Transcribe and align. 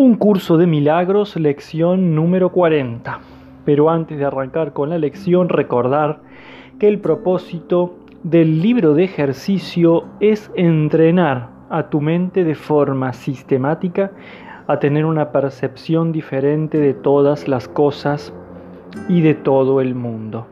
Un 0.00 0.14
curso 0.14 0.56
de 0.56 0.66
milagros, 0.66 1.36
lección 1.36 2.14
número 2.14 2.52
40. 2.52 3.20
Pero 3.66 3.90
antes 3.90 4.18
de 4.18 4.24
arrancar 4.24 4.72
con 4.72 4.88
la 4.88 4.96
lección, 4.96 5.50
recordar 5.50 6.20
que 6.78 6.88
el 6.88 7.00
propósito 7.00 7.96
del 8.22 8.62
libro 8.62 8.94
de 8.94 9.04
ejercicio 9.04 10.06
es 10.20 10.50
entrenar 10.56 11.50
a 11.68 11.90
tu 11.90 12.00
mente 12.00 12.44
de 12.44 12.54
forma 12.54 13.12
sistemática 13.12 14.10
a 14.66 14.78
tener 14.78 15.04
una 15.04 15.32
percepción 15.32 16.12
diferente 16.12 16.78
de 16.78 16.94
todas 16.94 17.46
las 17.46 17.68
cosas 17.68 18.32
y 19.06 19.20
de 19.20 19.34
todo 19.34 19.82
el 19.82 19.94
mundo. 19.94 20.46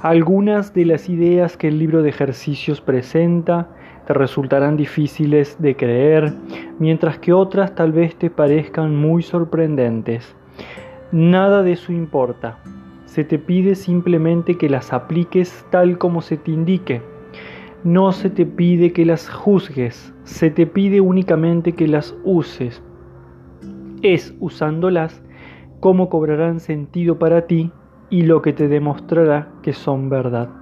Algunas 0.00 0.72
de 0.72 0.86
las 0.86 1.10
ideas 1.10 1.58
que 1.58 1.68
el 1.68 1.78
libro 1.78 2.00
de 2.00 2.08
ejercicios 2.08 2.80
presenta 2.80 3.68
te 4.06 4.14
resultarán 4.14 4.76
difíciles 4.76 5.60
de 5.60 5.76
creer, 5.76 6.32
mientras 6.78 7.18
que 7.18 7.32
otras 7.32 7.74
tal 7.74 7.92
vez 7.92 8.16
te 8.16 8.30
parezcan 8.30 8.96
muy 8.96 9.22
sorprendentes. 9.22 10.34
Nada 11.12 11.62
de 11.62 11.72
eso 11.72 11.92
importa. 11.92 12.58
Se 13.04 13.24
te 13.24 13.38
pide 13.38 13.74
simplemente 13.74 14.56
que 14.56 14.70
las 14.70 14.92
apliques 14.92 15.66
tal 15.70 15.98
como 15.98 16.22
se 16.22 16.36
te 16.36 16.50
indique. 16.50 17.02
No 17.84 18.12
se 18.12 18.30
te 18.30 18.46
pide 18.46 18.92
que 18.92 19.04
las 19.04 19.28
juzgues, 19.28 20.14
se 20.24 20.50
te 20.50 20.66
pide 20.66 21.00
únicamente 21.00 21.72
que 21.72 21.88
las 21.88 22.16
uses. 22.24 22.82
Es 24.02 24.34
usándolas 24.40 25.22
como 25.80 26.08
cobrarán 26.08 26.60
sentido 26.60 27.18
para 27.18 27.46
ti 27.46 27.72
y 28.08 28.22
lo 28.22 28.40
que 28.40 28.52
te 28.52 28.68
demostrará 28.68 29.48
que 29.62 29.72
son 29.72 30.08
verdad. 30.08 30.61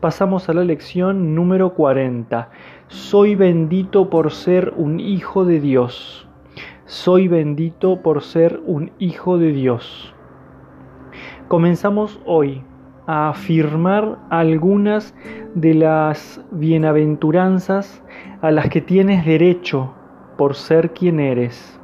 Pasamos 0.00 0.48
a 0.48 0.52
la 0.52 0.64
lección 0.64 1.34
número 1.34 1.74
40. 1.74 2.50
Soy 2.86 3.34
bendito 3.34 4.10
por 4.10 4.32
ser 4.32 4.72
un 4.76 5.00
hijo 5.00 5.44
de 5.44 5.60
Dios. 5.60 6.28
Soy 6.86 7.28
bendito 7.28 8.00
por 8.00 8.22
ser 8.22 8.60
un 8.64 8.92
hijo 8.98 9.38
de 9.38 9.52
Dios. 9.52 10.14
Comenzamos 11.48 12.20
hoy 12.26 12.62
a 13.06 13.28
afirmar 13.28 14.18
algunas 14.30 15.14
de 15.54 15.74
las 15.74 16.40
bienaventuranzas 16.50 18.02
a 18.40 18.50
las 18.50 18.68
que 18.68 18.80
tienes 18.80 19.26
derecho 19.26 19.94
por 20.36 20.54
ser 20.54 20.92
quien 20.92 21.18
eres. 21.18 21.80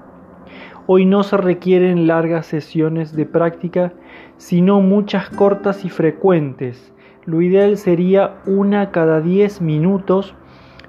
Hoy 0.86 1.04
no 1.04 1.22
se 1.22 1.36
requieren 1.36 2.06
largas 2.06 2.46
sesiones 2.46 3.16
de 3.16 3.26
práctica, 3.26 3.92
sino 4.36 4.80
muchas 4.80 5.30
cortas 5.30 5.84
y 5.84 5.90
frecuentes 5.90 6.93
lo 7.26 7.40
ideal 7.40 7.78
sería 7.78 8.36
una 8.46 8.90
cada 8.90 9.20
10 9.20 9.62
minutos 9.62 10.34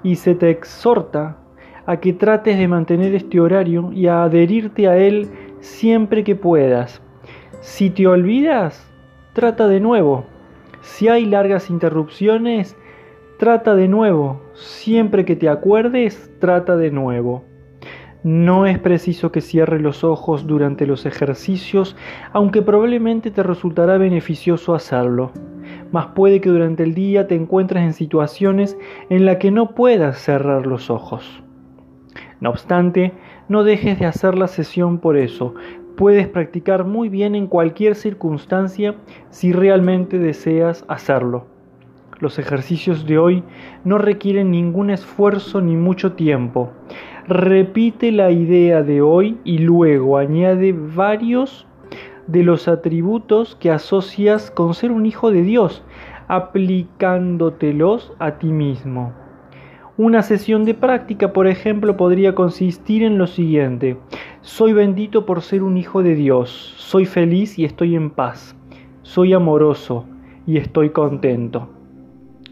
y 0.03 0.15
se 0.15 0.35
te 0.35 0.49
exhorta 0.49 1.37
a 1.85 1.99
que 1.99 2.13
trates 2.13 2.57
de 2.57 2.67
mantener 2.67 3.15
este 3.15 3.39
horario 3.39 3.91
y 3.93 4.07
a 4.07 4.23
adherirte 4.23 4.87
a 4.87 4.97
él 4.97 5.29
siempre 5.61 6.23
que 6.23 6.35
puedas. 6.35 7.01
Si 7.61 7.89
te 7.89 8.05
olvidas, 8.05 8.91
trata 9.33 9.67
de 9.67 9.79
nuevo. 9.79 10.25
Si 10.81 11.07
hay 11.07 11.25
largas 11.25 11.69
interrupciones, 11.69 12.75
trata 13.39 13.75
de 13.75 13.87
nuevo. 13.87 14.41
Siempre 14.53 15.25
que 15.25 15.35
te 15.35 15.47
acuerdes, 15.47 16.31
trata 16.39 16.75
de 16.75 16.91
nuevo. 16.91 17.45
No 18.23 18.65
es 18.65 18.79
preciso 18.79 19.31
que 19.31 19.41
cierres 19.41 19.81
los 19.81 20.03
ojos 20.03 20.47
durante 20.47 20.85
los 20.85 21.05
ejercicios, 21.05 21.95
aunque 22.33 22.61
probablemente 22.61 23.31
te 23.31 23.43
resultará 23.43 23.97
beneficioso 23.97 24.73
hacerlo 24.75 25.31
mas 25.95 26.07
puede 26.07 26.41
que 26.41 26.49
durante 26.49 26.83
el 26.83 26.93
día 26.93 27.25
te 27.25 27.35
encuentres 27.35 27.81
en 27.81 27.93
situaciones 27.93 28.77
en 29.09 29.23
las 29.23 29.37
que 29.37 29.49
no 29.49 29.75
puedas 29.75 30.17
cerrar 30.17 30.67
los 30.67 30.89
ojos. 30.89 31.41
No 32.41 32.49
obstante, 32.49 33.13
no 33.47 33.63
dejes 33.63 33.97
de 33.97 34.05
hacer 34.05 34.37
la 34.37 34.49
sesión 34.49 34.97
por 34.97 35.15
eso. 35.15 35.55
Puedes 35.95 36.27
practicar 36.27 36.83
muy 36.83 37.07
bien 37.07 37.33
en 37.33 37.47
cualquier 37.47 37.95
circunstancia 37.95 38.95
si 39.29 39.53
realmente 39.53 40.19
deseas 40.19 40.83
hacerlo. 40.89 41.45
Los 42.19 42.39
ejercicios 42.39 43.07
de 43.07 43.17
hoy 43.17 43.43
no 43.85 43.97
requieren 43.97 44.51
ningún 44.51 44.89
esfuerzo 44.89 45.61
ni 45.61 45.77
mucho 45.77 46.11
tiempo. 46.11 46.71
Repite 47.25 48.11
la 48.11 48.31
idea 48.31 48.83
de 48.83 49.01
hoy 49.01 49.37
y 49.45 49.59
luego 49.59 50.17
añade 50.17 50.75
varios 50.77 51.65
de 52.27 52.43
los 52.43 52.67
atributos 52.67 53.55
que 53.55 53.71
asocias 53.71 54.51
con 54.51 54.73
ser 54.73 54.91
un 54.91 55.05
hijo 55.05 55.31
de 55.31 55.43
Dios, 55.43 55.83
aplicándotelos 56.27 58.13
a 58.19 58.37
ti 58.39 58.47
mismo. 58.47 59.13
Una 59.97 60.23
sesión 60.23 60.65
de 60.65 60.73
práctica, 60.73 61.31
por 61.31 61.47
ejemplo, 61.47 61.95
podría 61.95 62.35
consistir 62.35 63.01
en 63.01 63.17
lo 63.17 63.27
siguiente. 63.27 63.97
Soy 64.41 64.73
bendito 64.73 65.25
por 65.25 65.41
ser 65.41 65.63
un 65.63 65.77
hijo 65.77 66.03
de 66.03 66.15
Dios, 66.15 66.49
soy 66.77 67.05
feliz 67.05 67.57
y 67.57 67.63
estoy 67.63 67.95
en 67.95 68.09
paz, 68.09 68.57
soy 69.03 69.33
amoroso 69.33 70.05
y 70.45 70.57
estoy 70.57 70.89
contento. 70.89 71.69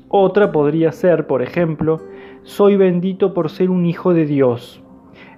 Otra 0.08 0.52
podría 0.52 0.92
ser, 0.92 1.28
por 1.28 1.42
ejemplo, 1.42 2.00
soy 2.44 2.78
bendito 2.78 3.34
por 3.34 3.50
ser 3.50 3.70
un 3.70 3.86
hijo 3.86 4.14
de 4.14 4.26
Dios, 4.26 4.82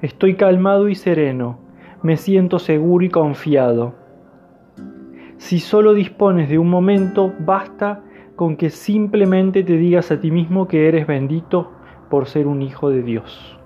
estoy 0.01 0.35
calmado 0.35 0.90
y 0.90 0.95
sereno, 0.95 1.57
me 2.03 2.18
siento 2.18 2.59
seguro 2.59 3.03
y 3.03 3.09
confiado. 3.09 4.05
Si 5.45 5.59
solo 5.59 5.94
dispones 5.94 6.50
de 6.50 6.57
un 6.57 6.72
momento, 6.72 7.31
basta 7.38 8.01
con 8.35 8.57
que 8.57 8.72
simplemente 8.72 9.61
te 9.61 9.73
digas 9.73 10.09
a 10.09 10.19
ti 10.19 10.31
mismo 10.31 10.67
que 10.67 10.88
eres 10.88 11.06
bendito 11.06 11.72
por 12.09 12.25
ser 12.25 12.47
un 12.47 12.63
hijo 12.63 12.89
de 12.89 13.03
Dios. 13.03 13.59